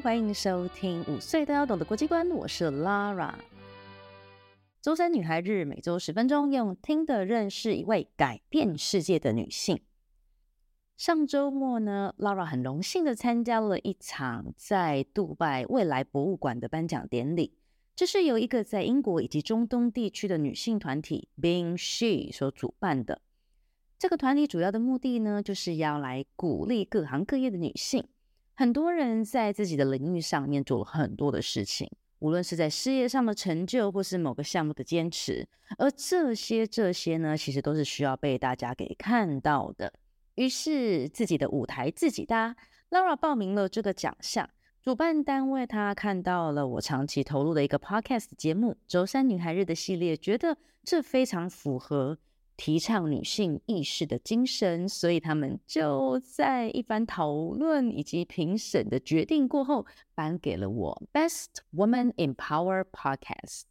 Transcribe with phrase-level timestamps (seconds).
[0.00, 3.34] 欢迎收听五岁都要懂的国际观，我是 Lara。
[4.80, 9.82] 周三女孩日，每周十分钟，用听的认识一位改变世界的女性。
[10.96, 17.58] 上周末呢，Lara 很荣幸的参加了一场在杜拜未来博物馆的颁奖典礼。
[17.94, 23.20] 这是由一个在英国以及中东地区的女性团体 Being She 所主办的。
[23.98, 28.08] 这个团体主要的目的呢，就是要来鼓励各行各业的女性。
[28.60, 39.90] 很多人在自己的领域上面做了很多的事情，无论是在事业上的成就，或是某个项目的坚持，而这些这些呢，其实都是需要被大家给看到的。
[40.34, 42.54] 于是，自己的舞台自己搭
[42.90, 44.50] ，Laura 报名了这个奖项。
[44.82, 52.18] 主办单位他看到了我长期投入的一个 podcast 节目《周三女孩日》的系列，觉得这非常符合
[52.60, 63.62] 提倡女性意识的精神，所以他们就在一番讨论以及评审的决定过后，颁给了我 Best Woman in Power Podcast。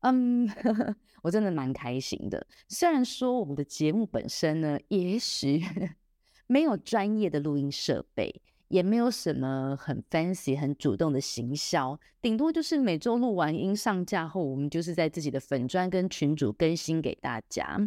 [0.00, 0.50] 嗯，
[1.22, 2.44] 我真的蛮开心的。
[2.66, 5.62] 虽然说我们的节目本身呢，也许
[6.48, 8.42] 没有专业的录音设备。
[8.68, 17.78] 也没有什么很 fancy、很主动的行销，顶多就是每周录完音上架后，我们就是在自己的粉专跟群组更新给大家。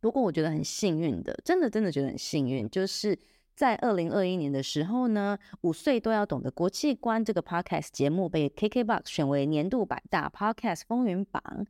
[0.00, 3.16] 不过我觉得很幸运的，真的真的觉得很幸运，就是
[3.54, 11.66] 在二零二一年的时候呢，五岁都要懂的国际观这个 podcast 节目被 KKBOX 选为年度百大 podcast 风云榜。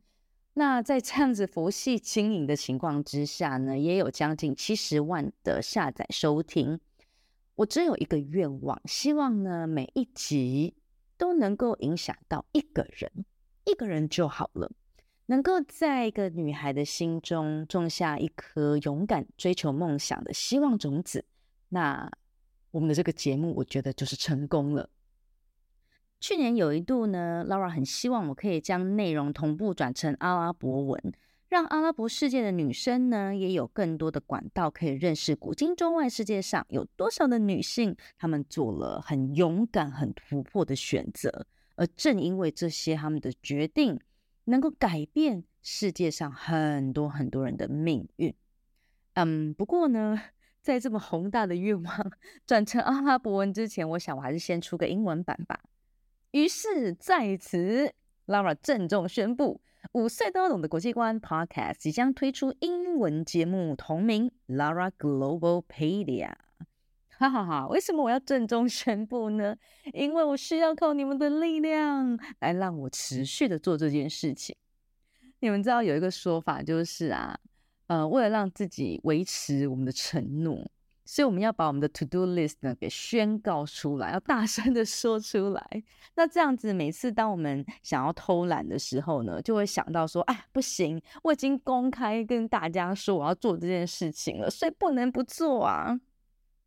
[0.55, 6.79] 那在这样子佛系经营的情况之下呢，也有将近七十万的下载收听。
[7.55, 10.75] 我只有一个愿望，希望呢，每一集
[11.17, 13.25] 都能够影响到一个人，
[13.65, 14.71] 一个人就好了，
[15.27, 21.25] 能够在一个女孩的心中种下一颗勇敢追求梦想的希望种子。
[21.69, 22.11] 那
[22.71, 24.89] 我们的这个节目，我觉得就是成功了。
[26.19, 31.13] 去年有一度呢，Laura 很希望我可以将内容同步转成阿拉伯文。
[31.53, 41.45] 让阿拉伯世界的女生呢，也有更多的管道可以认识古今中外世界上有多少的女性，她们做了很勇敢、很突破的选择。
[41.75, 43.99] 而正因为这些，她们的决定
[44.45, 48.33] 能够改变世界上很多很多人的命运。
[49.13, 50.19] 嗯，不过呢，
[50.63, 52.11] 在这么宏大的愿望
[52.47, 55.59] 转成阿拉伯文之前，我想我还是先出个英文版吧。
[56.31, 57.93] 于是在此
[58.27, 59.61] ，Lara 郑重宣布。
[59.91, 66.33] 五岁都要懂的国际观 Podcast 即将推出英文节目，同名 Lara Globalpedia。
[67.09, 67.67] 哈哈哈！
[67.67, 69.55] 为什么我要郑重宣布呢？
[69.93, 74.55] 因为我需要靠你们的力量来让我持续的做这件事情。
[75.39, 77.37] 你们知道有一个说法，就是啊，
[77.87, 80.71] 呃，为了让自己维持我们的承诺。
[81.13, 85.83] 所以我们要把我们的 to do list 呢给宣告出来，要大声的说出来。
[86.15, 95.99] 那这样子，每次当我们想要偷懒的时候呢，就会想到说，哎，不行，我已经公开跟大家说我要做这件事情了，所以不能不做啊。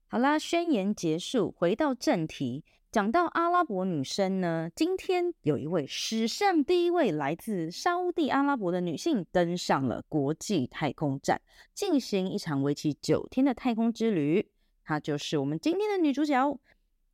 [0.07, 2.63] 好啦，宣言结束，回到正题。
[2.97, 11.39] 讲到阿拉伯女生呢，今天有一位史上第一位来自沙乌地阿拉伯的女性登上了国际太空站，
[11.75, 14.49] 进行一场为期九天的太空之旅。
[14.83, 16.59] 她就是我们今天的女主角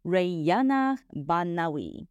[0.05, 2.07] Rayana Banawi。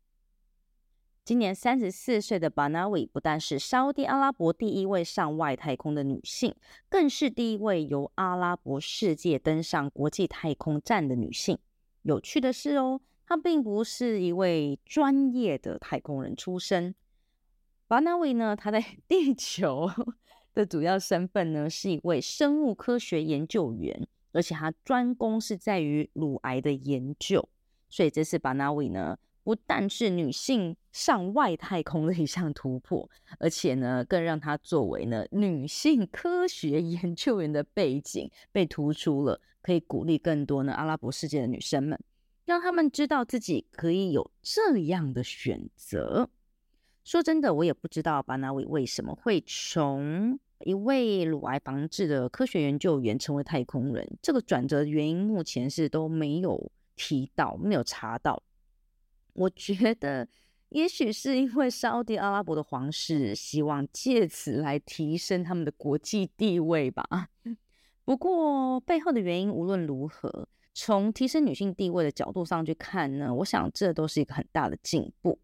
[1.24, 6.54] 今年三十四岁的 Banawi 不但是沙乌地阿拉伯第一位上外太空的女性，
[6.90, 11.58] 更是第一位由阿拉伯世界登上国际太空站的女性。
[12.02, 13.00] 有趣的是哦。
[13.32, 16.94] 他并不是一位专业的太空人出身。
[17.88, 19.90] 巴纳维呢，他在 地球
[20.54, 27.48] 的主要身份呢是一位生物科学研究员，而且他专攻是在于乳癌的研究。
[27.90, 33.10] 所以这次巴纳维呢，不但是女性上外太空的一项突破，
[33.40, 41.98] 而且呢，更让她作为呢女性科学研究员的背景被突出了，可以鼓励更多呢阿拉伯世界的女生们。
[42.46, 46.30] 让他们知道自己可以有这样的选择。
[47.04, 54.08] 说真的，我也不知道巴纳维为什么会从一位乳癌防治的科学研究员成为太空人。
[54.22, 58.44] 这个转折原因目前是都没有提到，没有查到。
[59.34, 60.28] 我觉得，
[60.70, 67.30] 也许是因为沙乌地阿拉伯的皇室希望借此来提升他们的国际地位吧。
[68.04, 70.48] 不过，背后的原因无论如何。
[70.74, 75.40] 从提升女性地位的角度上去看呢，我想这都是一个很大的进步。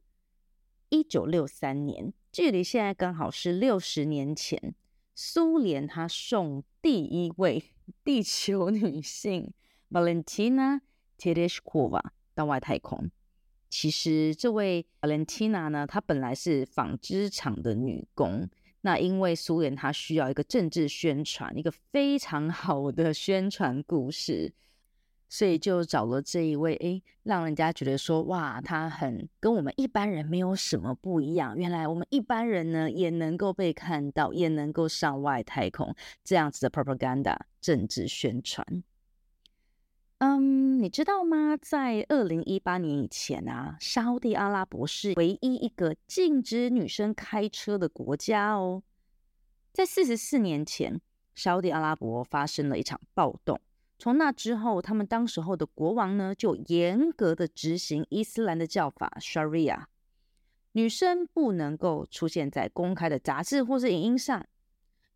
[0.89, 4.74] 一九六三年，距离现在刚好是六十年前，
[5.13, 7.62] 苏联他送第一位
[8.06, 9.54] 地球女性
[9.92, 10.80] Valentina
[11.18, 12.01] Tereshkova
[12.33, 13.12] 到外太空。
[13.69, 18.50] 其实这位 Valentina 呢，她本来是纺织厂的女工。
[18.87, 24.53] 那因为苏联它需要一个政治宣传，一个非常好的宣传故事，
[25.27, 31.57] 所以就找了这一位，诶，让人家觉得说，哇，他很跟我们一般人没有什么不一样。
[31.57, 35.93] 原来我们一般人呢，也能够被看到，也能够上外太空，
[36.23, 38.65] 这样子的 propaganda 政治宣传。
[40.19, 41.55] 嗯，你知道吗？
[41.61, 48.81] 在二零一八年以前啊，沙乌地阿拉伯是唯一一个禁止女生开车的国家哦。
[49.71, 50.99] 在四十四年前，
[51.35, 53.61] 沙乌地阿拉伯发生了一场暴动。
[53.99, 59.83] 从那之后，他们当时候的国王呢，就严格的执行伊斯兰的教法 Sharia，
[60.71, 64.43] 女生不能够出现在公开的杂志或是影音上。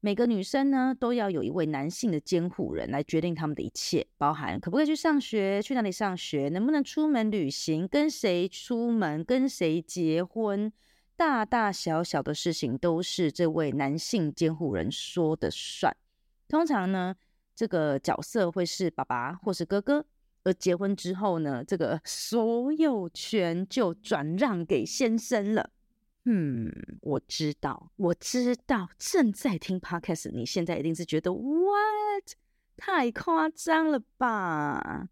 [0.03, 10.73] 每个女生呢，都要有一位男性的监护人来决定他们的一切，包含可不可以去上学、去哪里上学、能不能出门旅行、跟谁出门、跟谁结婚，
[11.15, 15.95] 大大小小的事情都是这位男性监护人说的算。
[16.47, 17.15] 通常呢，
[17.55, 20.03] 这个角色会是爸爸或是哥哥，
[20.43, 25.69] 而结婚之后呢，这个 所有权就转让给先生了。
[26.25, 26.71] 嗯，
[27.01, 32.35] 我知道，我知道，正在听 Podcast，你现在一定是觉得 What？
[32.77, 35.07] 太夸张了吧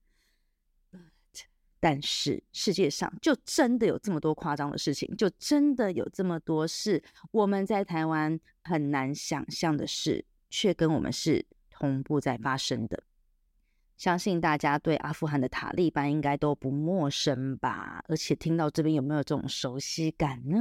[0.91, 1.41] ？But,
[1.79, 13.03] 但是世界上就真的有这么多夸张的事情，就真的有这么多事，我们在台湾很难想象的事，却跟我们是同步在发生的。
[13.97, 18.03] 相信大家对阿富汗的塔利班应该都不陌生吧？
[18.07, 20.57] 而且听到这边有没有这种熟悉感呢？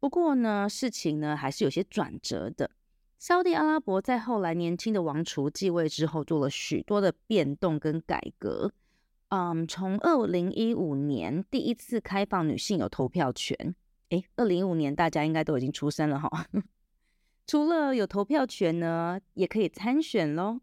[0.00, 2.70] 不过呢，事情呢还是有些转折的。
[3.18, 8.72] 沙乌地阿拉伯在后来年轻的王储继位之后，做了许多的变动跟改革。
[9.28, 13.74] 嗯，从二零一五年第一次开放女性有投票权，
[14.08, 16.46] 诶，二零一五年大家应该都已经出生了哈。
[17.46, 20.60] 除了有投票权呢，也可以参选喽。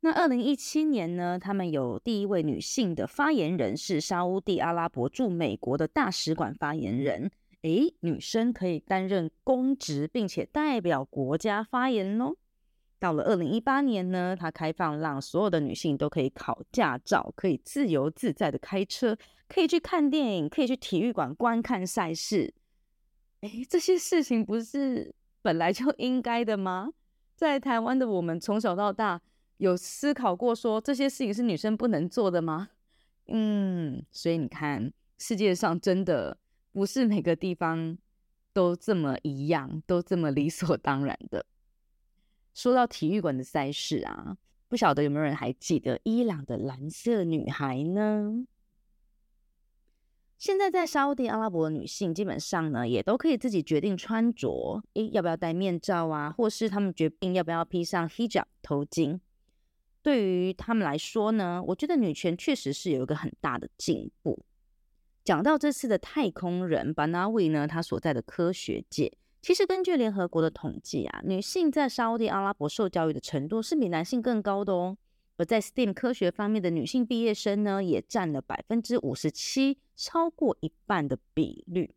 [0.00, 7.30] 那二零一七年呢，他们有第一位女性的发言人是沙乌地阿拉伯驻美国的大使馆发言人。
[7.66, 12.36] 诶，女生可以担任公职，并且代表国家发言喽。
[13.00, 19.18] 到了二零一八年呢，他开放让所有的女性都可以考驾照，可以自由自在的开车，
[19.48, 22.54] 可以去看电影，可以去体育馆观看赛事。
[23.40, 26.90] 诶，这些事情不是本来就 应该的吗？
[27.34, 29.20] 在台湾的我们从小到大
[29.56, 32.68] 有思考过说这些事情是女生不能做的吗？
[33.26, 36.38] 嗯，所以你看，世界上真的。
[36.76, 37.96] 不是每个地方
[38.52, 41.46] 都这么一样，都这么理所当然的。
[42.52, 44.36] 说到体育馆的赛事啊，
[44.68, 48.44] 不晓得有没有人还记得伊朗的蓝色女孩呢？
[50.36, 59.18] 现在在沙乌地阿拉伯的女性基本上呢，也都可以自己决定穿着，诶，要不要戴面罩啊，或是他们决定要不要披上 hijab 头巾。
[60.02, 64.44] 对于他们来说呢，我觉得女权确实是有一个很大的进步。
[65.26, 69.12] 讲到这次的太空人巴纳维呢，他所在的科学界，
[69.42, 74.96] 其实根据联合国的统计啊，女性在沙乌地阿拉伯受教育的程度是比男性更高的哦。
[75.36, 81.92] 而在 STEM 科学方面的女性毕业生呢，也占了百分之五十七，超过一半的比率。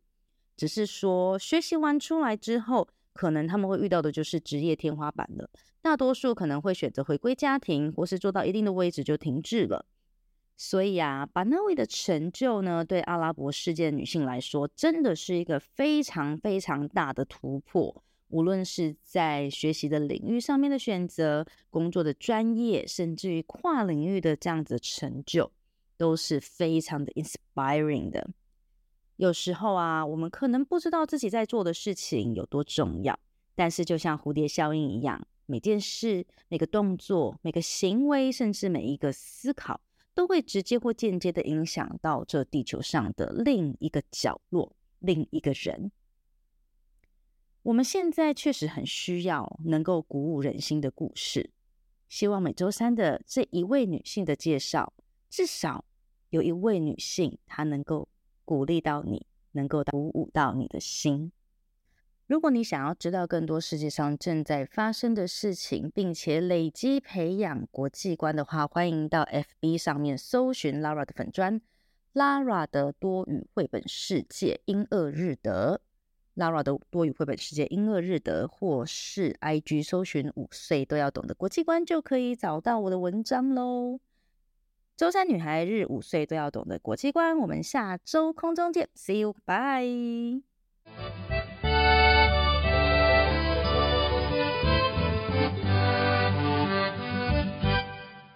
[0.56, 5.48] 只是说学习完出来之后，可能他们会遇到的就是职业天花板了。
[5.80, 9.86] 大多数可能会选择回归家庭，或是做到一定的位置就停滞了。
[10.62, 18.04] 所以啊，巴纳维的成就呢，对阿拉伯世界的女性来说，真的是一个非常非常大的突破。
[18.28, 25.50] 无论是在学习的领域上面的选择、工作的专业，甚至于跨领域的这样子的成就，
[25.96, 28.28] 都是非常的 inspiring 的。
[29.16, 33.18] 有时候啊，我们可能不知道自己在做的事情有多重要，
[33.54, 39.80] 但是就像蝴蝶效应一样，每件事、每个动作、每个行为，甚至每一个思考。
[40.14, 45.90] 都会直接或间接的影响到这地球上的另一个角落，另一个人。
[47.62, 51.50] 我们现在确实很需要能够鼓舞人心的故事。
[52.08, 54.92] 希望每周三的这一位女性的介绍，
[55.28, 55.84] 至少
[56.30, 58.08] 有一位女性，她能够
[58.44, 61.30] 鼓励到你，能够鼓舞到你的心。
[62.30, 71.60] 如果你想要知道更多世界上正在发生的事情，并且累积培养国际观的话，欢迎到 FB 上面搜寻 Lara 的粉专
[72.14, 75.80] ，Lara 的多语绘本世界英俄日德
[76.36, 83.98] ，Lara 的多语绘本世界英俄日德，或是 IG 搜寻五岁都要懂的国际观，就可以找到我的文章喽。
[84.96, 87.36] 周三女孩日，五岁都要懂的国际观。
[87.38, 90.44] 我们下周空中见，See you，bye。